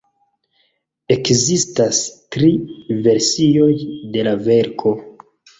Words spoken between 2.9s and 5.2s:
versioj de la verko.